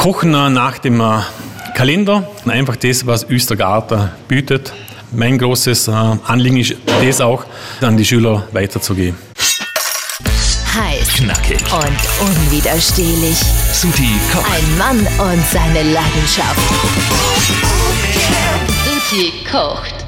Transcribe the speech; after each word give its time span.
kochen 0.00 0.30
nach 0.30 0.78
dem 0.78 0.98
äh, 1.02 1.20
Kalender, 1.74 2.26
einfach 2.46 2.76
das, 2.76 3.06
was 3.06 3.28
Östergarten 3.28 4.08
bietet. 4.28 4.72
Mein 5.12 5.36
großes 5.36 5.88
äh, 5.88 5.90
Anliegen 5.90 6.56
ist, 6.56 6.74
das 7.02 7.20
auch 7.20 7.44
an 7.82 7.98
die 7.98 8.04
Schüler 8.06 8.48
weiterzugeben. 8.52 9.18
Heiß, 10.74 11.06
knackig 11.16 11.60
und 11.70 12.26
unwiderstehlich. 12.26 13.36
Suti 13.74 14.08
kocht. 14.32 14.46
Ein 14.50 14.78
Mann 14.78 14.98
und 15.18 15.44
seine 15.52 15.82
Leidenschaft. 15.82 16.60
Suti 18.86 19.32
kocht. 19.52 19.99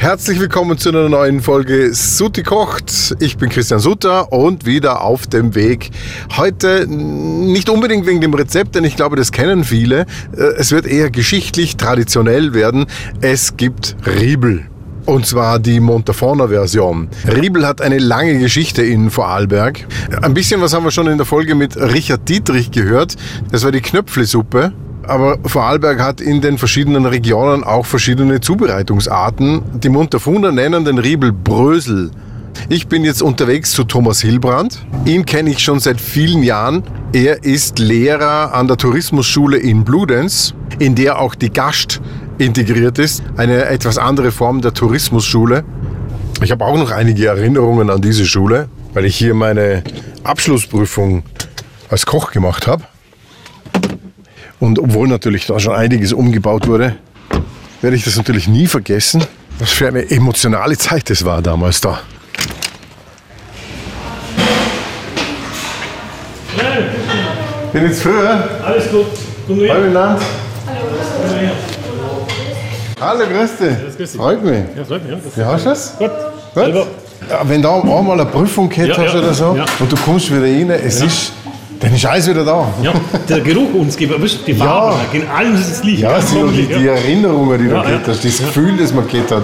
Herzlich 0.00 0.40
willkommen 0.40 0.78
zu 0.78 0.88
einer 0.88 1.10
neuen 1.10 1.42
Folge 1.42 1.92
Sutti 1.92 2.42
kocht. 2.42 3.14
Ich 3.20 3.36
bin 3.36 3.50
Christian 3.50 3.80
Sutter 3.80 4.32
und 4.32 4.64
wieder 4.64 5.02
auf 5.02 5.26
dem 5.26 5.54
Weg. 5.54 5.90
Heute 6.38 6.86
nicht 6.88 7.68
unbedingt 7.68 8.06
wegen 8.06 8.22
dem 8.22 8.32
Rezept, 8.32 8.76
denn 8.76 8.84
ich 8.84 8.96
glaube, 8.96 9.16
das 9.16 9.30
kennen 9.30 9.62
viele. 9.62 10.06
Äh, 10.34 10.54
Es 10.56 10.72
wird 10.72 10.86
eher 10.86 11.10
geschichtlich, 11.10 11.76
traditionell 11.76 12.54
werden. 12.54 12.86
Es 13.20 13.58
gibt 13.58 13.94
Riebel. 14.06 14.62
Und 15.04 15.26
zwar 15.26 15.58
die 15.58 15.80
Montafona-Version. 15.80 17.08
Riebel 17.36 17.66
hat 17.66 17.82
eine 17.82 17.98
lange 17.98 18.38
Geschichte 18.38 18.82
in 18.82 19.10
Vorarlberg. 19.10 19.86
Ein 20.22 20.32
bisschen 20.32 20.62
was 20.62 20.72
haben 20.72 20.84
wir 20.84 20.92
schon 20.92 21.08
in 21.08 21.18
der 21.18 21.26
Folge 21.26 21.54
mit 21.54 21.76
Richard 21.76 22.26
Dietrich 22.26 22.70
gehört. 22.70 23.16
Das 23.52 23.64
war 23.64 23.70
die 23.70 23.82
Knöpflesuppe. 23.82 24.72
Aber 25.06 25.38
Vorarlberg 25.44 26.00
hat 26.00 26.20
in 26.20 26.40
den 26.40 26.58
verschiedenen 26.58 27.06
Regionen 27.06 27.64
auch 27.64 27.86
verschiedene 27.86 28.40
Zubereitungsarten. 28.40 29.62
Die 29.80 29.88
Montafuner 29.88 30.52
nennen 30.52 30.84
den 30.84 30.98
Riebel 30.98 31.32
Brösel. 31.32 32.10
Ich 32.68 32.88
bin 32.88 33.04
jetzt 33.04 33.22
unterwegs 33.22 33.72
zu 33.72 33.84
Thomas 33.84 34.20
Hilbrand. 34.20 34.84
Ihn 35.04 35.24
kenne 35.24 35.50
ich 35.50 35.60
schon 35.60 35.80
seit 35.80 36.00
vielen 36.00 36.42
Jahren. 36.42 36.82
Er 37.12 37.42
ist 37.42 37.78
Lehrer 37.78 38.54
an 38.54 38.68
der 38.68 38.76
Tourismusschule 38.76 39.56
in 39.56 39.84
Bludenz, 39.84 40.54
in 40.78 40.94
der 40.94 41.18
auch 41.18 41.34
die 41.34 41.50
Gast 41.50 42.00
integriert 42.38 42.98
ist. 42.98 43.22
Eine 43.36 43.64
etwas 43.64 43.98
andere 43.98 44.30
Form 44.30 44.60
der 44.60 44.74
Tourismusschule. 44.74 45.64
Ich 46.42 46.50
habe 46.50 46.64
auch 46.64 46.76
noch 46.76 46.90
einige 46.90 47.26
Erinnerungen 47.26 47.90
an 47.90 48.00
diese 48.00 48.24
Schule, 48.24 48.68
weil 48.94 49.04
ich 49.04 49.16
hier 49.16 49.34
meine 49.34 49.82
Abschlussprüfung 50.22 51.22
als 51.88 52.06
Koch 52.06 52.30
gemacht 52.30 52.66
habe. 52.66 52.84
Und 54.60 54.78
obwohl 54.78 55.08
natürlich 55.08 55.46
da 55.46 55.58
schon 55.58 55.74
einiges 55.74 56.12
umgebaut 56.12 56.66
wurde, 56.66 56.96
werde 57.80 57.96
ich 57.96 58.04
das 58.04 58.16
natürlich 58.16 58.46
nie 58.46 58.66
vergessen, 58.66 59.24
was 59.58 59.70
für 59.70 59.88
eine 59.88 60.10
emotionale 60.10 60.76
Zeit 60.76 61.08
das 61.10 61.24
war 61.24 61.40
damals 61.42 61.80
da. 61.80 62.00
Bin 67.72 67.84
jetzt 67.84 68.02
früher. 68.02 68.48
Alles 68.64 68.90
gut. 68.90 69.06
Hallo 69.48 69.56
miteinander. 69.60 70.18
Hallo, 73.00 73.20
grüß 73.26 73.56
dich. 73.56 73.96
grüß 73.96 74.12
dich. 74.12 74.20
Freut 74.20 74.44
mich. 74.44 74.58
Ja, 74.76 74.84
freut 74.84 75.04
mich. 75.08 75.18
Ja, 75.36 75.42
Wie 75.42 75.44
hast 75.52 75.64
du 75.64 75.68
das? 75.70 75.98
Gut. 75.98 76.10
Gut? 76.54 76.86
Ja, 77.28 77.40
wenn 77.48 77.62
da 77.62 77.76
einmal 77.80 78.12
eine 78.20 78.26
Prüfung 78.26 78.68
gehabt 78.68 78.88
Ja, 78.88 78.96
hast 79.04 79.14
ja. 79.14 79.20
oder 79.20 79.34
so 79.34 79.54
Ja. 79.56 79.64
und 79.78 79.92
du 79.92 79.96
kommst 79.96 80.30
wieder 80.30 80.42
rein, 80.42 80.70
es 80.70 81.00
ist, 81.00 81.32
dann 81.80 81.94
ist 81.94 82.04
alles 82.06 82.28
wieder 82.28 82.44
da. 82.44 82.72
Ja, 82.82 82.92
der 83.28 83.40
Geruch 83.40 83.72
uns 83.74 83.96
gibt, 83.96 84.12
du, 84.12 84.44
die 84.46 84.54
Farben, 84.54 84.98
in 85.12 85.26
allem 85.28 85.54
ist 85.54 85.70
das 85.70 85.82
Licht. 85.84 86.00
Ja, 86.02 86.20
sie 86.20 86.36
und 86.38 86.52
die, 86.54 86.66
die 86.66 86.86
Erinnerungen, 86.86 87.58
die 87.58 87.68
du 87.68 87.74
Ja, 87.74 87.82
gehabt 87.82 88.06
ja. 88.06 88.12
hast, 88.12 88.24
das 88.24 88.38
Gefühl, 88.38 88.76
das 88.76 88.92
man 88.92 89.08
gehabt 89.08 89.30
hat, 89.32 89.42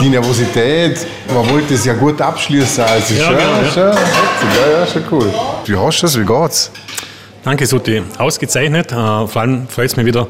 die 0.00 0.08
Nervosität, 0.10 1.06
man 1.34 1.48
wollte 1.50 1.74
es 1.74 1.84
ja 1.84 1.94
gut 1.94 2.20
abschließen. 2.20 2.84
Also 2.84 3.14
Ja, 3.14 3.24
schon, 3.24 3.36
genau, 3.36 3.50
ja. 3.62 3.70
schon, 3.72 3.82
ja, 3.82 4.78
ja, 4.80 4.86
schon 4.86 5.02
cool. 5.10 5.32
Wie 5.64 5.76
hast 5.76 5.98
du 6.02 6.06
das? 6.06 6.18
Wie 6.20 6.24
geht's? 6.24 6.70
Danke, 7.44 7.66
Sutti. 7.66 8.02
Ausgezeichnet. 8.18 8.92
Äh, 8.92 8.94
vor 8.94 9.36
allem 9.40 9.66
freut 9.68 9.86
es 9.86 9.96
mich 9.96 10.04
wieder, 10.04 10.26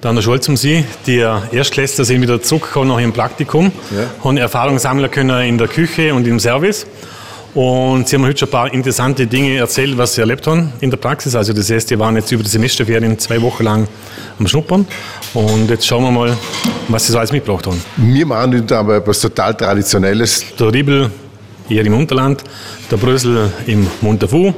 da 0.00 0.10
an 0.10 0.14
der 0.14 0.22
Schule 0.22 0.38
zu 0.40 0.54
sein. 0.54 0.84
Die 1.06 1.18
Erstklässler 1.18 2.04
sind 2.04 2.22
wieder 2.22 2.40
zurückgekommen 2.40 2.88
nach 2.88 3.00
ihrem 3.00 3.12
Praktikum, 3.12 3.72
Ja. 3.90 4.04
haben 4.24 4.36
Erfahrung 4.36 4.78
sammeln 4.78 5.10
können 5.10 5.42
in 5.42 5.58
der 5.58 5.66
Küche 5.66 6.14
und 6.14 6.26
im 6.28 6.38
Service. 6.38 6.86
Und 7.54 8.06
sie 8.08 8.14
haben 8.16 8.24
heute 8.24 8.38
schon 8.38 8.48
ein 8.48 8.52
paar 8.52 8.72
interessante 8.72 9.26
Dinge 9.26 9.56
erzählt, 9.56 9.98
was 9.98 10.14
sie 10.14 10.20
erlebt 10.20 10.46
haben 10.46 10.72
in 10.80 10.90
der 10.90 10.98
Praxis. 10.98 11.34
Also 11.34 11.52
das 11.52 11.68
heißt, 11.70 11.90
die 11.90 11.98
waren 11.98 12.14
jetzt 12.14 12.30
über 12.30 12.44
die 12.44 12.48
Semesterferien 12.48 13.18
zwei 13.18 13.42
Wochen 13.42 13.64
lang 13.64 13.88
am 14.38 14.46
Schnuppern. 14.46 14.86
Und 15.34 15.68
jetzt 15.68 15.84
schauen 15.86 16.04
wir 16.04 16.12
mal, 16.12 16.36
was 16.88 17.06
sie 17.06 17.12
so 17.12 17.18
alles 17.18 17.32
mitgebracht 17.32 17.66
haben. 17.66 17.82
Wir 17.96 18.24
machen 18.24 18.54
heute 18.54 18.76
aber 18.78 18.96
etwas 18.96 19.18
total 19.20 19.54
Traditionelles. 19.56 20.44
Der 20.58 20.72
Riebel 20.72 21.10
hier 21.66 21.84
im 21.84 21.94
Unterland, 21.94 22.44
der 22.90 22.96
Brösel 22.98 23.50
im 23.66 23.86
Montafu, 24.00 24.52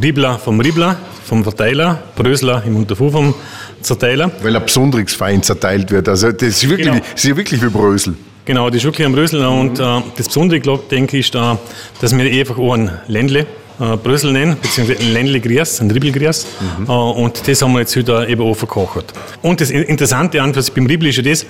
Riebler 0.00 0.38
vom 0.38 0.60
Riebler, 0.60 0.96
vom 1.24 1.42
Verteiler, 1.42 2.02
Brösler 2.16 2.62
im 2.66 2.72
Montafu 2.72 3.10
vom 3.10 3.34
Zerteiler. 3.82 4.30
Weil 4.42 4.54
er 4.54 4.60
besonders 4.60 5.12
fein 5.12 5.42
zerteilt 5.42 5.90
wird. 5.90 6.08
Also 6.08 6.32
das 6.32 6.42
ist 6.48 6.68
wirklich, 6.68 6.88
Genau. 6.88 7.00
das 7.12 7.22
ist 7.24 7.36
wirklich 7.36 7.62
wie 7.62 7.68
Brösel. 7.68 8.14
Genau, 8.48 8.70
die 8.70 8.80
Schuckli 8.80 9.04
am 9.04 9.12
Brösel. 9.12 9.44
Und 9.44 9.78
äh, 9.78 10.00
das 10.16 10.28
Besondere, 10.28 10.58
glaube 10.58 10.82
ich, 10.84 10.88
denke 10.88 11.18
ich, 11.18 11.26
ist, 11.26 11.34
da, 11.34 11.58
dass 12.00 12.16
wir 12.16 12.24
einfach 12.32 12.56
auch 12.56 12.72
ein 12.72 12.90
Ländle 13.06 13.40
äh, 13.78 13.94
Brösel 14.02 14.32
nennen, 14.32 14.56
beziehungsweise 14.62 15.00
ein 15.00 15.12
Ländle 15.12 15.38
Gries, 15.38 15.82
ein 15.82 15.90
Riebelgries. 15.90 16.46
Äh, 16.88 16.90
und 16.90 17.46
das 17.46 17.60
haben 17.60 17.74
wir 17.74 17.80
jetzt 17.80 17.94
heute 17.94 18.26
eben 18.26 18.40
auch 18.40 18.54
verkocht. 18.54 19.12
Und 19.42 19.60
das 19.60 19.68
Interessante 19.68 20.40
an 20.40 20.54
beim 20.74 20.86
Riebel 20.86 21.08
ist 21.08 21.16
ja 21.18 21.24
das, 21.24 21.44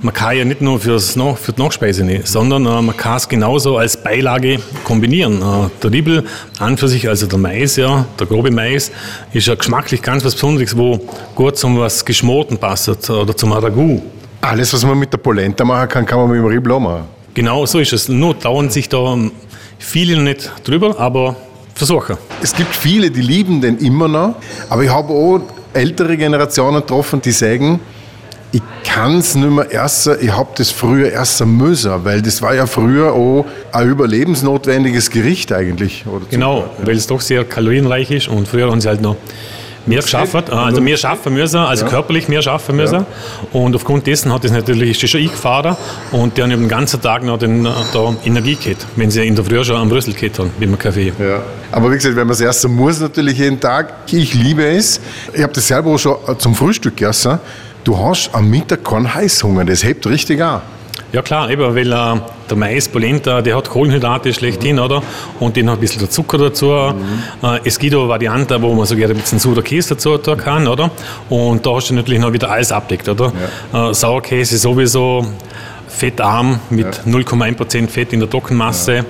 man 0.00 0.14
kann 0.14 0.34
ja 0.34 0.46
nicht 0.46 0.62
nur 0.62 0.80
fürs, 0.80 1.12
für 1.12 1.52
die 1.52 1.60
Nachspeise 1.60 2.04
nehmen, 2.04 2.24
sondern 2.24 2.64
äh, 2.64 2.80
man 2.80 2.96
kann 2.96 3.18
es 3.18 3.28
genauso 3.28 3.76
als 3.76 4.02
Beilage 4.02 4.60
kombinieren. 4.84 5.42
Äh, 5.42 5.68
der 5.82 5.92
Riebel 5.92 6.24
an 6.58 6.78
für 6.78 6.88
sich, 6.88 7.06
also 7.06 7.26
der 7.26 7.38
Mais, 7.38 7.76
ja, 7.76 8.06
der 8.18 8.26
grobe 8.26 8.50
Mais, 8.50 8.90
ist 9.34 9.46
ja 9.46 9.54
geschmacklich 9.56 10.00
ganz 10.00 10.24
was 10.24 10.32
Besonderes, 10.32 10.74
wo 10.74 11.06
gut 11.34 11.58
zum 11.58 11.78
was 11.78 12.02
Geschmorten 12.02 12.56
passt 12.56 13.10
oder 13.10 13.36
zum 13.36 13.52
Ragout. 13.52 14.00
Alles, 14.40 14.72
was 14.72 14.84
man 14.84 14.98
mit 14.98 15.12
der 15.12 15.18
Polenta 15.18 15.64
machen 15.64 15.88
kann, 15.88 16.06
kann 16.06 16.18
man 16.18 16.30
mit 16.30 16.38
dem 16.38 16.46
Riebel 16.46 16.72
auch 16.72 16.80
machen. 16.80 17.04
Genau 17.34 17.66
so 17.66 17.78
ist 17.78 17.92
es. 17.92 18.08
Nur 18.08 18.34
dauern 18.34 18.70
sich 18.70 18.88
da 18.88 19.16
viele 19.78 20.16
noch 20.16 20.22
nicht 20.22 20.50
drüber, 20.64 20.98
aber 20.98 21.36
versuchen. 21.74 22.16
Es 22.42 22.54
gibt 22.54 22.74
viele, 22.74 23.10
die 23.10 23.22
lieben 23.22 23.60
den 23.60 23.78
immer 23.78 24.08
noch, 24.08 24.34
aber 24.68 24.82
ich 24.82 24.90
habe 24.90 25.12
auch 25.12 25.40
ältere 25.72 26.16
Generationen 26.16 26.80
getroffen, 26.80 27.20
die 27.22 27.30
sagen, 27.32 27.80
ich 28.52 28.62
kann 28.84 29.18
es 29.18 29.34
nicht 29.34 29.48
mehr 29.48 29.72
essen, 29.72 30.16
ich 30.20 30.32
habe 30.32 30.50
das 30.56 30.70
früher 30.70 31.12
essen 31.12 31.56
müssen, 31.56 32.04
weil 32.04 32.20
das 32.20 32.42
war 32.42 32.54
ja 32.54 32.66
früher 32.66 33.12
auch 33.12 33.46
ein 33.70 33.88
überlebensnotwendiges 33.88 35.10
Gericht 35.10 35.52
eigentlich. 35.52 36.04
Genau, 36.30 36.68
weil 36.82 36.96
es 36.96 37.06
doch 37.06 37.20
sehr 37.20 37.44
kalorienreich 37.44 38.10
ist 38.10 38.28
und 38.28 38.48
früher 38.48 38.70
haben 38.70 38.80
sie 38.80 38.88
halt 38.88 39.02
noch 39.02 39.16
mehr 39.90 40.02
geschafft, 40.02 40.50
also 40.50 40.80
mehr 40.80 40.96
schaffen 40.96 41.34
müssen, 41.34 41.58
also 41.58 41.86
körperlich 41.86 42.28
mehr 42.28 42.42
schaffen 42.42 42.76
müssen. 42.76 43.04
Und 43.52 43.74
aufgrund 43.74 44.06
dessen 44.06 44.32
hat 44.32 44.44
das 44.44 44.52
natürlich 44.52 45.02
ist 45.02 45.10
schon 45.10 45.20
eingefahren 45.20 45.76
und 46.12 46.36
die 46.36 46.42
haben 46.42 46.50
den 46.50 46.68
ganzen 46.68 47.00
Tag 47.00 47.22
noch 47.22 47.38
den, 47.38 47.66
äh, 47.66 47.70
da 47.92 48.14
Energie 48.24 48.56
gehabt, 48.56 48.86
wenn 48.96 49.10
sie 49.10 49.26
in 49.26 49.34
der 49.34 49.44
Früh 49.44 49.62
schon 49.64 49.76
am 49.76 49.90
Rüssel 49.90 50.14
gehabt 50.14 50.38
haben, 50.38 50.50
mit 50.58 50.68
dem 50.68 50.78
Kaffee. 50.78 51.12
Ja. 51.18 51.42
Aber 51.72 51.90
wie 51.90 51.96
gesagt, 51.96 52.16
wenn 52.16 52.26
man 52.26 52.34
es 52.34 52.40
essen 52.40 52.74
muss, 52.74 53.00
natürlich 53.00 53.38
jeden 53.38 53.60
Tag. 53.60 53.92
Ich 54.10 54.34
liebe 54.34 54.64
es. 54.64 55.00
Ich 55.32 55.42
habe 55.42 55.52
das 55.52 55.66
selber 55.66 55.90
auch 55.90 55.98
schon 55.98 56.16
zum 56.38 56.54
Frühstück 56.54 56.96
gegessen. 56.96 57.38
Du 57.84 57.98
hast 57.98 58.30
am 58.32 58.48
Mittag 58.50 58.84
keinen 58.84 59.12
Heißhunger, 59.12 59.64
das 59.64 59.82
hebt 59.84 60.06
richtig 60.06 60.42
an. 60.42 60.60
Ja 61.12 61.22
klar, 61.22 61.50
eben, 61.50 61.74
weil 61.74 61.92
äh, 61.92 62.20
der 62.48 62.56
Mais, 62.56 62.88
Polenta, 62.88 63.42
der 63.42 63.56
hat 63.56 63.68
Kohlenhydrate 63.68 64.32
schlechthin, 64.32 64.78
oder? 64.78 65.02
Und 65.40 65.56
den 65.56 65.68
hat 65.68 65.78
ein 65.78 65.80
bisschen 65.80 66.00
der 66.00 66.10
Zucker 66.10 66.38
dazu. 66.38 66.70
Äh, 66.70 66.92
es 67.64 67.78
gibt 67.78 67.96
auch 67.96 68.08
Varianten, 68.08 68.62
wo 68.62 68.72
man 68.74 68.86
sogar 68.86 69.10
ein 69.10 69.16
bisschen 69.16 69.40
saurer 69.40 69.62
Käse 69.62 69.94
dazu 69.94 70.18
tun 70.18 70.36
kann, 70.36 70.68
oder? 70.68 70.90
Und 71.28 71.66
da 71.66 71.74
hast 71.74 71.90
du 71.90 71.94
natürlich 71.94 72.20
noch 72.20 72.32
wieder 72.32 72.50
alles 72.50 72.70
abdeckt, 72.70 73.08
oder? 73.08 73.32
Äh, 73.72 73.92
Sauerkäse 73.92 74.56
sowieso 74.56 75.26
fettarm 75.88 76.60
mit 76.70 76.86
0,1% 77.04 77.88
Fett 77.88 78.12
in 78.12 78.20
der 78.20 78.30
Trockenmasse, 78.30 79.04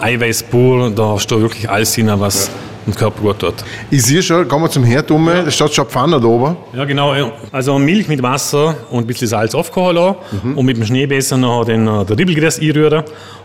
Eiweiß 0.00 0.44
pur, 0.44 0.90
da 0.90 1.14
hast 1.14 1.30
du 1.30 1.40
wirklich 1.40 1.68
alles 1.70 1.94
drin, 1.94 2.12
was 2.14 2.50
dem 2.86 2.94
Körper 2.94 3.20
gut 3.20 3.38
tut. 3.38 3.54
Ich 3.90 4.02
sehe 4.04 4.22
schon, 4.22 4.46
kommen 4.48 4.64
wir 4.64 4.70
zum 4.70 4.84
Herd 4.84 5.10
um, 5.10 5.26
da 5.26 5.50
steht 5.50 5.74
schon 5.74 5.86
Pfanne 5.86 6.20
da 6.20 6.26
oben. 6.26 6.56
Ja, 6.74 6.84
genau. 6.84 7.14
ja. 7.14 7.30
Also 7.52 7.78
Milch 7.78 8.08
mit 8.08 8.22
Wasser 8.22 8.76
und 8.90 9.00
ein 9.04 9.06
bisschen 9.06 9.28
Salz 9.28 9.54
aufkochen 9.54 9.96
lassen 9.96 10.54
und 10.54 10.64
mit 10.66 10.76
dem 10.76 10.84
Schneebesser 10.84 11.36
noch 11.36 11.64
den, 11.64 11.86
äh, 11.86 12.04
den 12.04 12.16
Riebelgräs 12.16 12.60
einrühren 12.60 13.02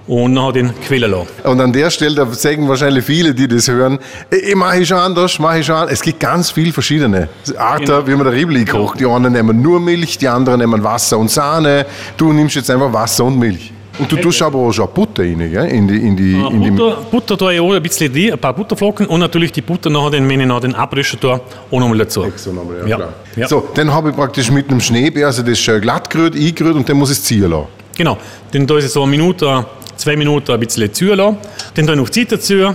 und 0.08 0.34
noch 0.34 0.52
den 0.52 0.72
quellen 0.82 1.12
lassen. 1.12 1.28
Und 1.44 1.60
an 1.60 1.74
der 1.74 1.90
Stelle, 1.90 2.16
da 2.16 2.26
sagen 2.34 2.68
wahrscheinlich 2.70 3.06
viele, 3.06 3.34
die 3.34 3.48
das 3.48 3.68
hören, 3.68 4.00
ich, 4.30 4.56
mache 4.56 4.86
schon 4.86 4.98
anders, 4.98 5.40
mache 5.40 5.60
ich 5.60 5.66
schon 5.66 5.76
anders. 5.76 5.94
Es 5.94 6.02
gibt 6.02 6.20
ganz 6.20 6.52
viele 6.52 6.72
verschiedene 6.72 7.28
Arten, 7.58 7.86
Genau. 7.86 8.08
wie 8.08 8.12
man 8.16 8.24
der 8.26 8.34
Riebel 8.34 8.64
kocht. 8.66 9.00
Die 9.00 9.06
einen 9.06 9.34
nehmen 9.34 9.62
nur 9.62 9.80
Milch, 9.80 10.18
die 10.18 10.28
anderen 10.28 10.60
nehmen 10.60 10.84
Wasser 10.84 11.18
und 11.18 11.30
Sahne. 11.32 11.86
Du 12.18 12.32
nimmst 12.32 12.56
jetzt 12.56 12.70
einfach 12.70 12.94
Wasser 12.94 13.26
und 13.26 13.38
Milch. 13.40 13.72
Und 14.02 14.12
du 14.12 14.18
tust 14.18 14.42
aber 14.42 14.58
auch 14.60 14.72
schon 14.72 14.88
Butter 14.94 15.24
rein, 15.24 15.38
gell? 15.38 15.66
in 15.68 15.88
die, 15.88 15.96
in 15.96 16.16
die, 16.18 16.34
in 16.34 16.62
die 16.62 16.72
Butter, 16.72 16.98
Butter 17.10 17.38
tue 17.38 17.54
ich 17.54 17.60
auch 17.60 17.72
ein 17.74 17.82
bisschen 17.84 18.12
drin, 18.12 18.34
ein 18.34 18.40
paar 18.40 18.54
Butterflocken 18.54 19.06
und 19.06 19.20
natürlich 19.20 19.52
die 19.52 19.62
Butter 19.62 19.90
nachher, 19.90 20.10
den, 20.12 20.28
wenn 20.28 20.42
ich 20.42 20.48
noch 20.48 20.60
den 20.60 20.74
abrischen 20.76 21.20
tue, 21.20 21.34
auch 21.70 21.80
nochmal 21.80 22.00
dazu. 22.00 22.26
So, 22.36 22.52
nochmal, 22.52 22.78
ja, 22.82 22.88
Ja. 22.88 22.96
klar. 22.98 23.14
Ja. 23.36 23.48
So, 23.48 23.70
dann 23.74 23.92
habe 23.94 24.10
ich 24.10 24.16
praktisch 24.16 24.50
mit 24.52 24.70
einem 24.70 24.82
Schneebär, 24.82 25.28
also 25.28 25.44
das 25.44 25.60
schön 25.60 25.80
glatt 25.82 26.10
gerührt, 26.10 26.36
eingerührt 26.36 26.76
und 26.76 26.90
dann 26.90 26.98
muss 26.98 27.12
ich 27.12 27.18
es 27.20 27.24
ziehen 27.24 27.50
lassen. 27.50 27.68
Genau. 27.96 28.18
Dann 28.52 28.68
tue 28.68 28.80
ich 28.80 28.90
so 28.90 29.04
eine 29.04 29.12
Minute, 29.12 29.66
zwei 29.96 30.16
Minuten 30.16 30.52
ein 30.52 30.60
bisschen 30.60 30.92
ziehen 30.94 31.16
lassen. 31.16 31.38
Dann 31.76 31.86
tue 31.86 31.96
ich 31.96 32.02
noch 32.02 32.10
Zeit 32.10 32.32
dazu, 32.32 32.74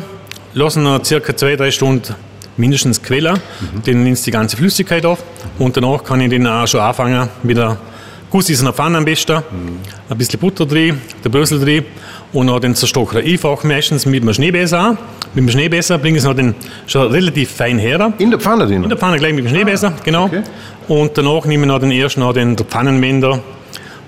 lassen 0.55 0.82
noch 0.84 1.05
circa 1.05 1.37
zwei, 1.37 1.56
drei 1.56 1.70
Stunden 1.70 2.14
mindestens 2.56 3.02
Quelle. 3.02 3.34
Mhm. 3.34 3.82
Den 3.82 4.05
nimmst 4.05 4.26
die 4.26 4.31
ganze 4.31 4.56
Flüssigkeit 4.56 5.05
auf 5.05 5.22
und 5.58 5.76
danach 5.76 6.02
kann 6.05 6.20
ich 6.20 6.31
den 6.31 6.46
auch 6.46 6.67
schon 6.67 6.81
anfangen 6.81 7.29
mit 7.43 7.56
der 7.56 7.76
Guss 8.31 8.50
ist 8.50 8.58
in 8.58 8.64
der 8.64 8.75
Pfanne 8.75 8.99
am 8.99 9.05
besten, 9.05 9.37
mhm. 9.37 9.78
ein 10.08 10.19
bisschen 10.19 10.40
Butter 10.40 10.67
drin, 10.67 11.00
der 11.23 11.28
Brösel 11.28 11.61
drin 11.61 11.84
und 12.32 12.49
dann 12.49 12.61
den 12.61 12.75
zerstochenen. 12.75 13.25
Ich 13.25 13.40
fahre 13.40 13.67
meistens 13.67 14.05
mit 14.05 14.23
einem 14.23 14.34
Schneebesser 14.34 14.78
an. 14.78 14.99
Mit 15.34 15.44
dem 15.44 15.50
Schneebesser 15.50 15.99
bringe 15.99 16.17
ich 16.17 16.23
es 16.23 16.28
noch 16.28 16.34
den 16.34 16.55
schon 16.87 17.11
relativ 17.11 17.50
fein 17.50 17.78
her. 17.78 18.12
In 18.19 18.31
der 18.31 18.40
Pfanne 18.40 18.67
drin? 18.67 18.82
In 18.82 18.88
der 18.88 18.99
Pfanne 18.99 19.19
gleich 19.19 19.32
mit 19.32 19.44
dem 19.44 19.49
Schneebesser, 19.49 19.88
ah, 19.88 20.00
genau. 20.05 20.25
Okay. 20.25 20.43
Und 20.88 21.17
danach 21.17 21.44
nehme 21.44 21.64
ich 21.64 21.69
noch 21.69 21.78
den 21.78 21.93
ersten 21.93 22.20
noch 22.20 22.32
den 22.32 22.56
Pfannenwender 22.56 23.40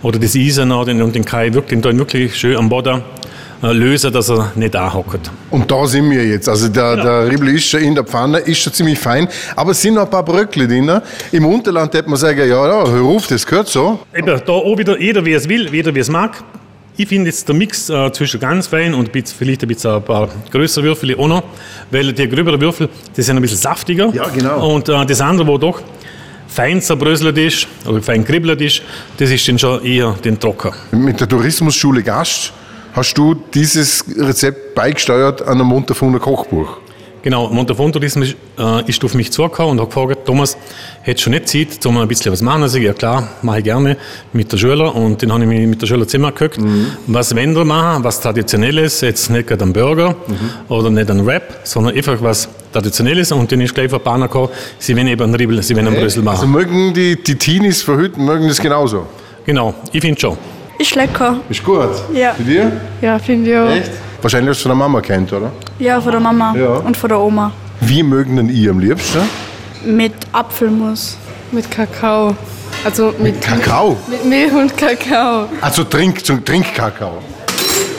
oder 0.03 0.19
das 0.19 0.35
Eisen 0.37 0.69
noch 0.69 0.85
den, 0.85 1.01
und 1.01 1.15
den 1.15 1.23
ich 1.23 1.55
wirklich, 1.55 1.81
den 1.81 1.99
wirklich 1.99 2.37
schön 2.37 2.57
am 2.57 2.69
Boden 2.69 3.03
lösen, 3.63 4.13
dass 4.13 4.29
er 4.29 4.53
nicht 4.55 4.75
anhockt. 4.77 5.31
Und 5.51 5.71
da 5.71 5.87
sind 5.87 6.11
wir 6.11 6.25
jetzt. 6.25 6.49
Also 6.49 6.69
der, 6.69 6.93
genau. 6.93 7.03
der 7.03 7.31
Riebel 7.31 7.55
ist 7.55 7.67
schon 7.67 7.81
in 7.81 7.95
der 7.95 8.05
Pfanne, 8.05 8.39
ist 8.39 8.59
schon 8.59 8.73
ziemlich 8.73 8.99
fein, 8.99 9.29
aber 9.57 9.73
es 9.73 9.83
sind 9.83 9.95
noch 9.95 10.03
ein 10.05 10.11
paar 10.11 10.25
Bröckli 10.25 10.67
drin. 10.67 11.01
Im 11.33 11.45
Unterland 11.45 11.93
hätte 11.95 12.09
man 12.09 12.19
sagen, 12.19 12.39
ja, 12.39 12.47
ja, 12.47 12.89
hör 12.89 13.03
auf, 13.03 13.27
das 13.27 13.45
gehört 13.45 13.69
so. 13.69 14.01
Eben, 14.15 14.27
da 14.27 14.53
auch 14.53 14.79
wieder 14.79 15.01
jeder, 15.01 15.25
wie 15.25 15.33
es 15.33 15.49
will, 15.49 15.69
jeder, 15.73 15.95
wie 15.95 16.01
es 16.01 16.09
mag. 16.09 16.43
Ich 16.97 17.07
finde 17.07 17.31
jetzt 17.31 17.47
der 17.47 17.55
Mix 17.55 17.89
äh, 17.89 18.11
zwischen 18.11 18.41
ganz 18.41 18.67
fein 18.67 18.93
und 18.93 19.11
vielleicht 19.13 19.63
ein 19.63 19.69
bisschen 19.69 19.93
ein 19.93 20.03
paar 20.03 20.29
größere 20.51 20.85
Würfel 20.85 21.15
auch 21.17 21.29
noch, 21.29 21.45
weil 21.93 22.13
die 22.13 22.29
gröberen 22.29 22.61
Würfel, 22.61 22.89
die 23.17 23.23
sind 23.23 23.37
ein 23.37 23.43
bisschen 23.43 23.59
saftiger. 23.59 24.13
Ja, 24.13 24.29
genau. 24.29 24.75
Und 24.75 24.89
äh, 24.89 25.07
das 25.07 25.21
andere, 25.21 25.47
wo 25.47 25.59
doch 25.59 25.81
fein 26.49 26.83
zerbröselt 26.83 27.39
ist 27.39 27.69
oder 27.87 28.03
fein 28.03 28.25
kribbelt 28.25 28.61
ist, 28.61 28.83
das 29.17 29.31
ist 29.31 29.47
dann 29.47 29.59
schon 29.61 29.85
eher 29.85 30.17
den 30.25 30.41
Trocker. 30.41 30.73
Mit 30.91 31.21
der 31.21 31.29
Tourismusschule 31.29 32.03
Gast 32.03 32.53
hast 32.99 33.15
du 33.15 33.35
dieses 33.55 34.05
Rezept 34.19 34.75
beigesteuert 34.75 35.43
an 35.43 35.61
einem 35.61 35.69
Montafuner 35.69 36.19
Kochbuch. 36.19 36.79
Genau, 37.23 37.49
Montafon 37.49 37.93
Tourismus 37.93 38.35
äh, 38.59 38.89
ist 38.89 39.05
auf 39.05 39.15
mich 39.15 39.31
zugekommen 39.31 39.73
und 39.73 39.81
hat 39.81 39.89
gefragt, 39.89 40.25
Thomas, 40.25 40.57
hättest 41.03 41.27
du 41.27 41.31
nicht 41.31 41.49
Zeit, 41.49 41.87
um 41.87 41.97
ein 41.99 42.09
bisschen 42.09 42.33
was 42.33 42.43
machen? 42.43 42.63
Also, 42.63 42.79
ja 42.79 42.93
klar, 42.93 43.29
mache 43.43 43.59
ich 43.59 43.65
gerne 43.65 43.97
mit 44.33 44.51
der 44.51 44.57
Schüler 44.57 44.95
und 44.95 45.23
dann 45.23 45.33
habe 45.33 45.43
ich 45.43 45.49
mich 45.49 45.67
mit 45.67 45.83
der 45.83 45.87
Schüler 45.87 46.07
zusammengeguckt. 46.07 46.59
Mhm. 46.59 46.87
Was 47.09 47.35
Wender 47.35 47.65
machen, 47.65 48.03
was 48.03 48.21
Traditionelles, 48.21 49.01
jetzt 49.01 49.31
nicht 49.31 49.49
gerade 49.49 49.65
ein 49.65 49.73
Burger 49.73 50.11
mhm. 50.11 50.51
oder 50.69 50.91
nicht 50.91 51.11
ein 51.11 51.25
Wrap, 51.25 51.61
sondern 51.65 51.95
einfach 51.95 52.21
was 52.21 52.49
Traditionelles 52.73 53.31
und 53.31 53.51
dann 53.51 53.61
ist 53.61 53.75
gleich 53.75 53.93
ein 53.93 54.01
Partner 54.01 54.27
gekommen, 54.27 54.49
sie 54.79 54.97
wollen 54.97 55.09
eben 55.09 55.23
einen 55.23 55.35
Ribbel, 55.35 55.63
sie 55.63 55.75
wollen 55.77 55.89
einen 55.89 55.97
Brüssel 55.97 56.23
machen. 56.23 56.37
Also 56.37 56.47
mögen 56.47 56.95
die, 56.95 57.23
die 57.23 57.37
Teenies 57.37 57.83
verhüten, 57.83 58.25
mögen 58.25 58.49
das 58.49 58.61
genauso? 58.61 59.07
Genau, 59.45 59.75
ich 59.93 60.01
finde 60.01 60.21
schon. 60.21 60.39
Ist 60.79 60.95
lecker. 60.95 61.41
Ist 61.49 61.65
gut? 61.65 61.91
Ja. 62.13 62.35
Für 62.35 62.43
dir? 62.45 62.73
Ja, 63.01 63.19
finde 63.19 63.51
ich 63.51 63.57
auch. 63.57 63.69
Echt? 63.69 63.91
Wahrscheinlich 64.23 64.51
hast 64.51 64.61
du 64.61 64.63
von 64.69 64.71
der 64.71 64.77
Mama 64.77 65.01
kennt, 65.01 65.33
oder? 65.33 65.51
Ja, 65.81 66.01
von 66.01 66.13
der 66.13 66.21
Mama 66.21 66.55
ja. 66.57 66.69
und 66.69 66.97
von 66.97 67.09
der 67.09 67.19
Oma. 67.19 67.53
Wie 67.81 68.03
mögen 68.03 68.37
denn 68.37 68.49
ihr 68.49 68.71
am 68.71 68.79
liebsten? 68.79 69.21
Mit 69.85 70.15
Apfelmus. 70.33 71.17
Mit 71.51 71.69
Kakao. 71.71 72.37
Also 72.85 73.07
mit, 73.07 73.21
mit 73.21 73.41
Kakao? 73.41 73.97
Mit 74.09 74.25
Milch 74.25 74.53
und 74.53 74.77
Kakao. 74.77 75.49
Also 75.61 75.83
Trink, 75.83 76.23
Trinkkakao. 76.25 77.23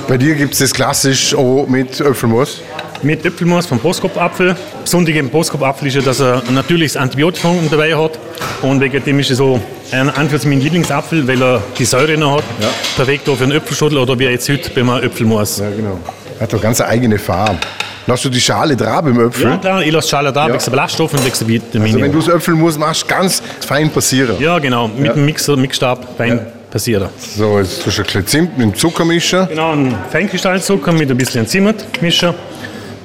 Bei 0.08 0.18
dir 0.18 0.36
gibt 0.36 0.54
es 0.54 0.60
das 0.60 0.74
klassisch 0.74 1.36
auch 1.36 1.68
mit 1.68 2.02
Apfelmus? 2.02 2.62
Mit 3.02 3.26
Äpfelmus 3.26 3.66
vom 3.66 3.80
Boskop-Apfel. 3.80 4.56
Besonders 4.84 5.16
im 5.16 5.30
Boskop-Apfel 5.30 5.88
ist 5.88 5.96
ja, 5.96 6.02
dass 6.02 6.20
er 6.20 6.44
ein 6.46 6.54
natürliches 6.54 6.98
Antibiotikum 6.98 7.70
dabei 7.72 7.96
hat. 7.96 8.20
Und 8.62 8.82
wegen 8.82 9.02
dem 9.04 9.20
ist 9.20 9.30
er 9.30 9.38
so 9.38 9.62
ein 9.92 10.10
Anführungs 10.10 10.46
mein 10.46 10.60
Lieblingsapfel, 10.60 11.26
weil 11.26 11.42
er 11.42 11.62
die 11.78 11.86
Säure 11.86 12.18
noch 12.18 12.38
hat. 12.38 12.44
Ja. 12.60 12.68
Perfekt 12.98 13.30
auch 13.30 13.38
für 13.38 13.46
einen 13.46 13.54
Äpfelschuttel 13.54 13.98
oder 13.98 14.20
wie 14.20 14.26
jetzt 14.26 14.50
heute 14.50 14.70
beim 14.72 14.90
Äpfelmus. 14.90 15.60
Ja, 15.60 15.70
genau. 15.70 15.98
Er 16.38 16.44
hat 16.44 16.54
doch 16.54 16.62
ganz 16.62 16.82
eigene 16.82 17.18
Farbe. 17.18 17.60
Lass 18.06 18.22
du 18.22 18.30
die 18.30 18.42
Schale 18.42 18.76
drauf 18.76 19.06
im 19.06 19.28
Äpfel? 19.28 19.44
Ja, 19.44 19.58
klar, 19.58 19.82
ich 19.82 19.92
lasse 19.92 20.08
die 20.08 20.10
Schale 20.10 20.34
drauf, 20.34 20.48
ja. 20.48 20.54
wechsle 20.56 20.72
Ballaststoffe 20.72 21.14
und 21.14 21.26
wechsle 21.26 21.48
Vitamine. 21.48 21.86
Also 21.86 22.02
wenn 22.02 22.12
du 22.12 22.18
das 22.18 22.28
Äpfelmus 22.28 22.78
machst, 22.78 23.08
ganz 23.08 23.42
fein 23.66 23.90
passieren. 23.90 24.36
Ja, 24.40 24.60
genau, 24.60 24.88
mit 24.90 25.06
ja. 25.06 25.14
dem 25.14 25.26
Mixer, 25.26 25.56
Mixstab 25.56 26.18
fein 26.18 26.38
ja. 26.38 26.46
passieren. 26.70 27.10
So, 27.18 27.60
jetzt 27.60 27.84
tust 27.84 27.98
du 27.98 28.02
ein 28.02 28.06
bisschen 28.06 28.28
Zimt 28.28 28.58
mit 28.58 28.68
dem 28.68 28.76
Zucker 28.76 29.06
mischen. 29.06 29.48
Genau, 29.48 29.72
einen 29.72 29.96
Feinkristallzucker 30.12 30.92
mit 30.92 31.10
ein 31.10 31.18
bisschen 31.18 31.48
Zimt 31.48 32.02
mischen 32.02 32.34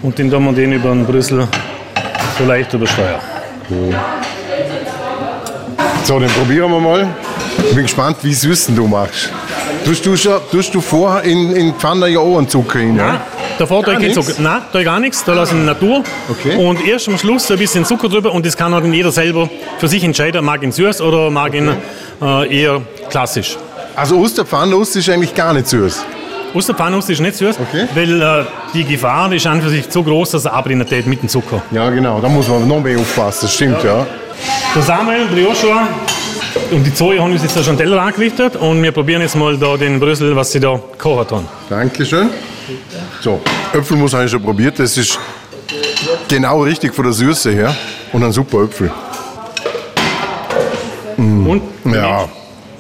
und 0.05 0.19
den 0.19 0.31
tun 0.31 0.45
wir 0.45 0.53
den 0.53 0.73
über 0.73 0.91
den 0.91 1.07
Brüssel 1.07 1.49
so 2.39 2.45
leicht 2.45 2.73
übersteuern. 2.75 3.21
Cool. 3.71 3.95
So, 6.05 6.21
dann 6.21 6.29
probieren 6.29 6.71
wir 6.71 6.81
mal. 6.81 7.09
Ich 7.59 7.75
bin 7.75 7.85
gespannt, 7.85 8.19
wie 8.21 8.35
süß 8.35 8.67
du 8.77 8.87
machst. 8.87 9.31
Tust 9.85 10.05
du, 10.05 10.17
schon, 10.17 10.41
tust 10.51 10.75
du 10.75 10.81
vorher 10.83 11.23
in, 11.23 11.57
in 11.57 11.75
Pfanne 11.75 12.09
ja 12.09 12.19
auch 12.19 12.37
einen 12.37 12.49
Zucker 12.49 12.81
rein? 12.81 12.97
Nein, 12.97 13.19
davor 13.59 13.83
tue 13.83 14.07
ich 14.07 14.13
Zucker. 14.13 14.35
Nein, 14.39 14.61
tue 14.71 14.85
gar 14.85 15.01
nichts. 15.01 15.25
Da 15.25 15.33
lasse 15.33 15.55
ich 15.55 15.61
in 15.61 15.65
Natur. 15.65 16.05
Okay. 16.29 16.57
Und 16.57 16.87
erst 16.87 17.09
am 17.09 17.17
Schluss 17.17 17.51
ein 17.51 17.59
bisschen 17.59 17.87
Zucker 17.87 18.11
drüber 18.11 18.33
und 18.33 18.45
das 18.45 18.57
kann 18.57 18.73
dann 18.73 18.93
jeder 18.93 19.11
selber 19.11 19.49
für 19.79 19.89
sich 19.89 20.05
entscheiden, 20.05 20.45
mag 20.45 20.63
ihn 20.63 20.73
süß 20.73 21.01
oder 21.01 21.31
mag 21.31 21.49
okay. 21.49 21.59
ihn 21.59 21.71
äh, 22.21 22.63
eher 22.63 22.83
klassisch. 23.09 23.57
Also 23.97 24.21
aus 24.21 24.35
der 24.35 24.45
Pfanne 24.45 24.77
ist 24.77 25.09
eigentlich 25.09 25.35
gar 25.35 25.55
nicht 25.55 25.69
süß? 25.69 26.05
Aus 26.55 26.67
der 26.67 26.77
Pfanne 26.77 26.99
ist 26.99 27.09
nicht 27.09 27.35
süß, 27.35 27.59
okay. 27.59 27.89
weil 27.95 28.23
äh, 28.23 28.45
die 28.73 28.85
Gefahr 28.85 29.33
ist 29.33 29.45
an 29.45 29.61
für 29.61 29.71
sich 29.71 29.87
so 29.91 30.05
groß, 30.05 30.31
dass 30.31 30.45
er 30.45 30.53
abbrennen 30.53 30.87
mit 31.07 31.23
dem 31.23 31.29
Zucker. 31.29 31.61
Ja, 31.73 31.91
genau, 31.91 32.21
da 32.21 32.29
muss 32.29 32.47
man 32.47 32.69
noch 32.69 32.81
mehr 32.81 32.97
aufpassen, 32.97 33.41
das 33.43 33.55
stimmt, 33.55 33.83
ja. 33.83 33.99
ja. 33.99 34.07
Der 34.73 34.83
Samuel, 34.83 35.27
der 35.35 35.43
Joshua 35.43 35.89
und 36.71 36.85
die 36.85 36.95
Zoe 36.95 37.21
haben 37.21 37.33
uns 37.33 37.43
jetzt 37.43 37.65
schon 37.65 37.77
Teller 37.77 38.01
angerichtet 38.01 38.55
und 38.55 38.81
wir 38.81 38.93
probieren 38.93 39.23
jetzt 39.23 39.35
mal 39.35 39.57
da 39.59 39.77
den 39.77 39.99
Brüssel, 39.99 40.37
was 40.37 40.53
sie 40.53 40.61
da 40.61 40.75
gekocht 40.93 41.33
haben. 41.33 41.49
Dankeschön. 41.69 42.31
So, 43.21 43.41
Äpfelmus 43.73 44.15
habe 44.15 44.27
ich 44.27 44.31
schon 44.31 44.43
probiert, 44.43 44.79
das 44.79 44.97
ist 44.97 45.19
genau 46.29 46.63
richtig 46.63 46.95
von 46.95 47.05
der 47.05 47.15
Süße 47.15 47.51
her 47.51 47.75
und 48.13 48.23
ein 48.23 48.31
super 48.31 48.63
Äpfel. 48.63 48.93
Mm. 51.17 51.47
Und? 51.49 51.63
Ja. 51.93 52.29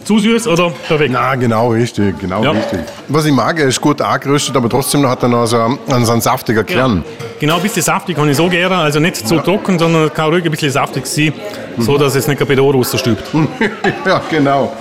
Zu 0.05 0.19
süß 0.19 0.47
oder 0.49 0.71
perfekt? 0.87 1.11
Na, 1.12 1.35
genau 1.35 1.69
richtig, 1.69 2.19
genau 2.19 2.45
ja. 2.45 2.51
richtig. 2.51 2.81
Was 3.09 3.25
ich 3.25 3.33
mag, 3.33 3.59
er 3.59 3.69
ist 3.69 3.81
gut 3.81 4.01
angeröstet, 4.01 4.56
aber 4.56 4.69
trotzdem 4.69 5.09
hat 5.09 5.23
er 5.23 5.29
noch 5.29 5.47
so 5.47 5.59
einen, 5.59 5.79
so 6.05 6.12
einen 6.12 6.21
saftigen 6.21 6.65
Kern. 6.67 6.99
Ja. 6.99 7.27
Genau, 7.41 7.56
ein 7.56 7.62
bisschen 7.62 7.83
saftig 7.83 8.17
kann 8.17 8.29
ich 8.29 8.37
so 8.37 8.49
gerne, 8.49 8.77
also 8.77 9.01
nicht 9.01 9.27
zu 9.27 9.37
ja. 9.37 9.43
trocken, 9.43 9.79
sondern 9.79 10.12
kann 10.12 10.31
ruhig 10.31 10.45
ein 10.45 10.51
bisschen 10.51 10.71
saftig 10.71 11.06
sein, 11.06 11.33
mhm. 11.77 11.83
so 11.83 11.97
dass 11.97 12.15
es 12.15 12.29
nicht 12.29 12.41
ein 12.41 12.47
Pedoro 12.47 12.77
rausstübt. 12.77 13.25
ja, 14.06 14.21
genau. 14.31 14.73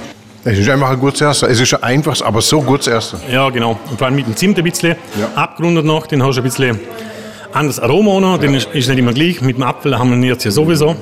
Es 0.46 0.60
ist 0.60 0.70
einfach 0.70 0.90
ein 0.90 1.00
gutes 1.00 1.22
Essen. 1.22 1.50
Es 1.50 1.62
ist 1.62 1.74
ein 1.74 1.84
einfaches, 1.84 2.22
aber 2.22 2.42
so 2.42 2.62
gutes 2.62 2.88
Essen. 2.88 3.18
Ja, 3.32 3.50
genau. 3.50 3.80
Und 3.90 3.98
vor 3.98 4.08
allem 4.08 4.16
mit 4.16 4.28
dem 4.28 4.36
Zimt 4.36 4.58
ein 4.58 4.64
bisschen 4.66 4.98
abgerundet 5.36 5.86
noch, 5.86 6.06
den 6.06 6.22
hast 6.22 6.36
du 6.36 6.42
ein 6.42 6.44
bisschen 6.44 6.80
anderes 7.54 7.80
Aroma 7.80 8.20
noch, 8.20 8.38
den 8.40 8.54
ist, 8.56 8.68
ist 8.74 8.90
nicht 8.90 9.00
immer 9.00 9.14
gleich. 9.14 9.42
Mit 9.42 9.56
dem 9.56 9.64
Apfel 9.64 9.98
haben 9.98 10.22
wir 10.22 10.30
jetzt 10.30 10.44
ja 10.44 10.52
sowieso. 10.52 10.98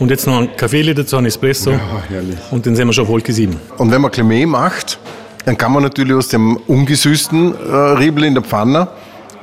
Und 0.00 0.10
jetzt 0.10 0.26
noch 0.26 0.38
ein 0.38 0.56
Kaffee 0.56 0.94
dazu, 0.94 1.18
ein 1.18 1.26
Espresso. 1.26 1.72
Ja, 1.72 1.80
herrlich. 2.08 2.38
Und 2.50 2.64
dann 2.64 2.74
sind 2.74 2.86
wir 2.86 2.92
schon 2.94 3.04
auf 3.04 3.10
Wolke 3.10 3.34
7. 3.34 3.54
Und 3.76 3.90
wenn 3.90 4.00
man 4.00 4.10
Clemé 4.10 4.46
macht, 4.46 4.98
dann 5.44 5.58
kann 5.58 5.72
man 5.72 5.82
natürlich 5.82 6.14
aus 6.14 6.28
dem 6.28 6.56
ungesüßten 6.56 7.54
äh, 7.54 7.76
Riebel 7.98 8.24
in 8.24 8.32
der 8.32 8.42
Pfanne 8.42 8.88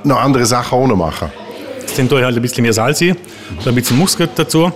noch 0.04 0.20
andere 0.20 0.48
Sachen 0.48 0.88
noch 0.88 0.96
machen. 0.96 1.30
Dann 1.96 2.10
tue 2.10 2.20
ich 2.20 2.26
halt 2.26 2.36
ein 2.36 2.42
bisschen 2.42 2.64
mehr 2.64 2.74
Salz 2.74 2.98
hier, 2.98 3.16
ein 3.66 3.76
bisschen 3.76 3.98
Muskat 3.98 4.32
dazu, 4.36 4.72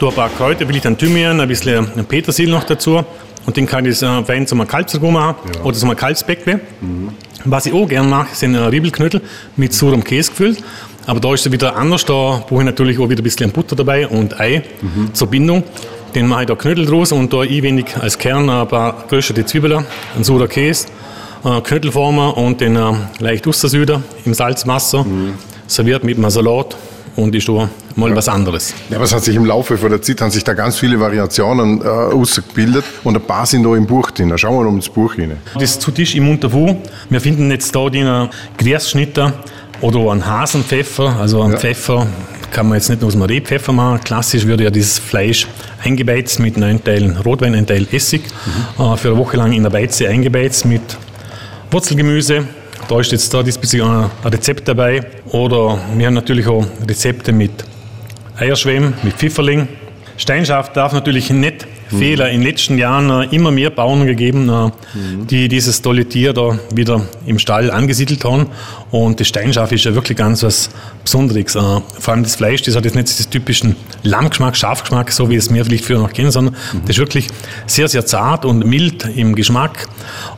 tue 0.00 0.08
ein 0.08 0.14
paar 0.14 0.28
Kräuter, 0.28 0.66
ein 0.68 0.98
Thymian, 0.98 1.40
ein 1.40 1.48
bisschen 1.48 1.86
Petersil 2.08 2.50
noch 2.50 2.64
dazu. 2.64 3.04
Und 3.46 3.56
den 3.56 3.66
kann 3.66 3.86
ich 3.86 4.02
äh, 4.02 4.24
fein 4.24 4.44
zum 4.48 4.66
Kalbsragout 4.66 5.10
machen 5.12 5.36
ja. 5.54 5.62
oder 5.62 5.76
zum 5.76 5.94
Kalbsbäckle. 5.94 6.60
Mhm. 6.80 7.10
Was 7.44 7.66
ich 7.66 7.72
auch 7.72 7.88
gerne 7.88 8.08
mache, 8.08 8.34
sind 8.34 8.56
äh, 8.56 8.58
Riebelknödel 8.58 9.20
mit 9.56 9.72
surem 9.72 10.02
Käse 10.02 10.30
gefüllt. 10.30 10.62
Aber 11.06 11.20
da 11.20 11.34
ist 11.34 11.46
es 11.46 11.52
wieder 11.52 11.76
anders. 11.76 12.04
Da 12.04 12.44
brauche 12.48 12.60
ich 12.60 12.64
natürlich 12.64 12.98
auch 12.98 13.08
wieder 13.08 13.20
ein 13.20 13.24
bisschen 13.24 13.50
Butter 13.50 13.76
dabei 13.76 14.06
und 14.06 14.38
Ei 14.38 14.62
mhm. 14.80 15.14
zur 15.14 15.28
Bindung. 15.28 15.64
Den 16.14 16.26
mache 16.26 16.42
ich 16.42 16.46
da 16.48 16.54
Knödel 16.54 16.84
draus 16.84 17.10
und 17.12 17.32
da 17.32 17.40
wenig 17.40 17.96
als 17.98 18.18
Kern 18.18 18.48
ein 18.50 18.68
paar 18.68 19.04
geröstete 19.08 19.46
Zwiebeln, 19.46 19.86
ein 20.16 20.24
saurer 20.24 20.46
Käse, 20.46 20.88
äh, 21.44 21.60
Knödelformer 21.60 22.36
und 22.36 22.60
den 22.60 22.76
äh, 22.76 22.92
leicht 23.18 23.46
Ostersüder 23.46 24.02
im 24.24 24.34
Salzwasser. 24.34 25.04
Mhm. 25.04 25.34
Serviert 25.66 26.04
mit 26.04 26.18
einem 26.18 26.28
Salat 26.28 26.76
und 27.16 27.34
ist 27.34 27.44
schon 27.44 27.68
mal 27.96 28.10
ja. 28.10 28.16
was 28.16 28.28
anderes. 28.28 28.74
Ja, 28.90 28.96
aber 28.96 29.04
es 29.04 29.14
hat 29.14 29.24
sich 29.24 29.36
im 29.36 29.46
Laufe 29.46 29.78
von 29.78 29.90
der 29.90 30.02
Zeit 30.02 30.20
haben 30.20 30.30
sich 30.30 30.44
da 30.44 30.52
ganz 30.54 30.78
viele 30.78 31.00
Variationen 31.00 31.80
äh, 31.80 31.84
ausgebildet 31.84 32.84
und 33.04 33.16
ein 33.16 33.22
paar 33.22 33.46
sind 33.46 33.62
da 33.64 33.74
im 33.74 33.86
Buch 33.86 34.10
drin. 34.10 34.36
Schauen 34.36 34.56
wir 34.56 34.70
mal 34.70 34.76
ins 34.76 34.88
Buch 34.88 35.16
rein. 35.16 35.38
Das 35.58 35.78
zu 35.78 35.90
Tisch 35.90 36.14
im 36.14 36.28
Unterwu. 36.28 36.76
Wir 37.08 37.20
finden 37.20 37.50
jetzt 37.50 37.74
da 37.74 37.88
den 37.88 38.28
Grießschnitter 38.58 39.32
oder 39.82 40.10
einen 40.10 40.24
Hasenpfeffer, 40.24 41.16
also 41.20 41.42
einen 41.42 41.52
ja. 41.52 41.58
Pfeffer 41.58 42.06
kann 42.50 42.68
man 42.68 42.76
jetzt 42.76 42.88
nicht 42.88 43.00
nur 43.00 43.08
aus 43.08 43.14
dem 43.14 43.22
Rehpfeffer 43.22 43.72
machen. 43.72 44.00
Klassisch 44.04 44.46
würde 44.46 44.64
ja 44.64 44.70
dieses 44.70 44.98
Fleisch 44.98 45.46
eingebeizt 45.82 46.38
mit 46.38 46.56
neun 46.56 46.82
Teilen 46.82 47.16
Rotwein, 47.16 47.54
ein 47.54 47.66
Teil 47.66 47.86
Essig, 47.90 48.22
mhm. 48.78 48.84
äh, 48.84 48.96
für 48.96 49.08
eine 49.08 49.18
Woche 49.18 49.36
lang 49.36 49.52
in 49.52 49.62
der 49.62 49.70
Beize 49.70 50.08
eingebeizt 50.08 50.64
mit 50.64 50.82
Wurzelgemüse. 51.70 52.46
Da 52.88 53.00
ist 53.00 53.12
jetzt 53.12 53.32
da 53.32 53.42
diesbezüglich 53.42 53.88
ein 53.88 54.10
Rezept 54.24 54.68
dabei. 54.68 55.02
Oder 55.26 55.78
wir 55.96 56.06
haben 56.06 56.14
natürlich 56.14 56.46
auch 56.46 56.64
Rezepte 56.86 57.32
mit 57.32 57.52
Eierschwemmen, 58.36 58.94
mit 59.02 59.14
Pfifferling. 59.14 59.68
Steinschaf 60.16 60.72
darf 60.72 60.92
natürlich 60.92 61.30
nicht 61.30 61.66
Fehler. 61.98 62.30
In 62.30 62.40
den 62.40 62.48
letzten 62.48 62.78
Jahren 62.78 63.10
äh, 63.10 63.34
immer 63.34 63.50
mehr 63.50 63.70
Bauern 63.70 64.06
gegeben, 64.06 64.48
äh, 64.48 64.70
die 65.28 65.48
dieses 65.48 65.82
tolle 65.82 66.06
Tier 66.06 66.32
da 66.32 66.58
wieder 66.74 67.02
im 67.26 67.38
Stall 67.38 67.70
angesiedelt 67.70 68.24
haben. 68.24 68.46
Und 68.92 69.18
das 69.18 69.28
Steinschaf 69.28 69.72
ist 69.72 69.84
ja 69.84 69.94
wirklich 69.94 70.18
ganz 70.18 70.42
was 70.42 70.68
Besonderes. 71.02 71.56
Äh, 71.56 71.60
vor 71.98 72.14
allem 72.14 72.22
das 72.22 72.36
Fleisch, 72.36 72.60
das 72.62 72.76
hat 72.76 72.84
jetzt 72.84 72.94
nicht 72.94 73.08
diesen 73.08 73.30
typischen 73.30 73.74
Lammgeschmack, 74.02 74.54
Schafgeschmack, 74.54 75.10
so 75.10 75.30
wie 75.30 75.36
es 75.36 75.52
wir 75.52 75.64
vielleicht 75.64 75.86
früher 75.86 75.98
noch 75.98 76.12
kennen, 76.12 76.30
sondern 76.30 76.54
das 76.82 76.90
ist 76.90 76.98
wirklich 76.98 77.28
sehr, 77.66 77.88
sehr 77.88 78.04
zart 78.04 78.44
und 78.44 78.66
mild 78.66 79.06
im 79.16 79.34
Geschmack 79.34 79.88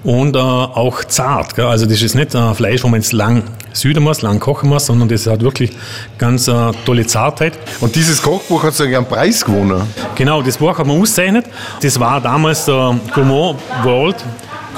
und 0.04 0.36
äh, 0.36 0.38
auch 0.38 1.02
zart. 1.02 1.56
Gell? 1.56 1.66
Also 1.66 1.84
das 1.86 2.00
ist 2.00 2.14
nicht 2.14 2.34
äh, 2.36 2.54
Fleisch, 2.54 2.84
wo 2.84 2.88
man 2.88 3.00
jetzt 3.00 3.12
lang 3.12 3.42
süden 3.72 4.04
muss, 4.04 4.22
lang 4.22 4.38
kochen 4.38 4.68
muss, 4.68 4.86
sondern 4.86 5.08
das 5.08 5.26
hat 5.26 5.42
wirklich 5.42 5.72
ganz 6.16 6.46
äh, 6.46 6.70
tolle 6.86 7.06
Zartheit. 7.08 7.58
Und 7.80 7.96
dieses 7.96 8.22
Kochbuch 8.22 8.62
hat 8.62 8.74
sogar 8.74 8.98
einen 8.98 9.08
Preis 9.08 9.44
gewonnen. 9.44 9.82
Genau, 10.14 10.42
das 10.42 10.58
Buch 10.58 10.78
hat 10.78 10.86
man 10.86 11.00
ausgezeichnet. 11.00 11.46
Das 11.82 11.98
war 11.98 12.20
damals 12.20 12.66
der 12.66 13.00
Gourmand 13.12 13.58
World 13.82 14.16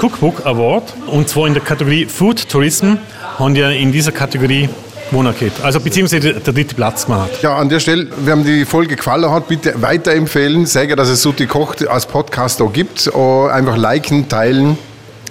Cookbook 0.01 0.45
Award 0.45 0.93
und 1.07 1.27
zwar 1.27 1.47
in 1.47 1.53
der 1.53 1.63
Kategorie 1.63 2.05
Food 2.05 2.47
Tourism 2.49 2.97
haben 3.37 3.55
wir 3.55 3.69
in 3.69 3.91
dieser 3.91 4.11
Kategorie 4.11 4.69
gewonnen. 5.09 5.33
Also 5.63 5.79
beziehungsweise 5.79 6.33
der 6.33 6.53
dritte 6.53 6.75
Platz 6.75 7.05
gemacht. 7.05 7.29
Ja, 7.41 7.55
an 7.55 7.69
der 7.69 7.79
Stelle, 7.79 8.07
wenn 8.25 8.43
die 8.43 8.65
Folge 8.65 8.97
gefallen 8.97 9.31
hat, 9.31 9.47
bitte 9.47 9.81
weiterempfehlen. 9.81 10.65
Sagen, 10.65 10.97
dass 10.97 11.07
es 11.09 11.21
Suti 11.21 11.45
Kocht 11.45 11.87
als 11.87 12.05
Podcast 12.05 12.61
auch 12.61 12.73
gibt. 12.73 13.13
Auch 13.13 13.47
Einfach 13.47 13.77
liken, 13.77 14.27
teilen. 14.27 14.77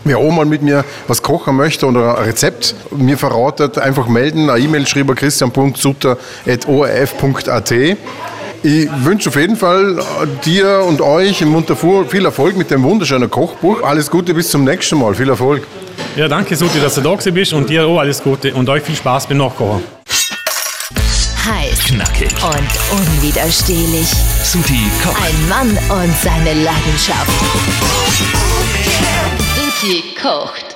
Wer 0.05 0.17
auch 0.19 0.31
mal 0.31 0.47
mit 0.47 0.63
mir 0.63 0.85
was 1.09 1.21
kochen 1.21 1.57
möchte 1.57 1.85
oder 1.87 2.17
ein 2.17 2.27
Rezept 2.27 2.77
mir 2.97 3.19
verratet, 3.19 3.77
einfach 3.77 4.07
melden, 4.07 4.49
eine 4.49 4.63
E-Mail 4.63 4.87
schreiben 4.87 5.17
christian.sutter.orf.at. 5.17 7.75
Ich 8.63 8.89
wünsche 9.05 9.31
auf 9.31 9.37
jeden 9.37 9.57
Fall 9.57 9.99
dir 10.45 10.85
und 10.87 11.01
euch 11.01 11.43
im 11.43 11.49
Munterfuhr 11.49 12.07
viel 12.07 12.25
Erfolg 12.25 12.57
mit 12.57 12.71
dem 12.71 12.85
wunderschönen 12.85 13.29
Kochbuch. 13.29 13.83
Alles 13.83 14.09
Gute, 14.09 14.33
bis 14.33 14.49
zum 14.49 14.63
nächsten 14.63 14.97
Mal. 14.97 15.13
Viel 15.15 15.29
Erfolg. 15.29 15.67
Ja, 16.17 16.29
danke 16.29 16.57
Suti, 16.57 16.81
dass 16.81 16.95
du 16.95 17.03
da 17.03 17.15
bist 17.31 17.53
und 17.53 17.69
dir 17.69 17.87
auch 17.87 17.99
alles 17.99 18.23
Gute 18.23 18.55
und 18.55 18.67
euch 18.71 18.83
viel 18.83 18.97
Spaß 18.97 19.27
beim 19.27 19.37
Nachkochen. 19.37 19.85
Heiß 21.45 21.79
Knackig. 21.85 22.33
und 22.43 22.99
unwiderstehlich. 22.99 24.09
Suti 24.43 24.91
kocht. 25.05 25.21
Ein 25.23 25.49
Mann 25.51 25.69
und 25.69 26.17
seine 26.23 26.55
Leidenschaft. 26.55 27.31
Susi 29.57 30.05
kocht. 30.21 30.76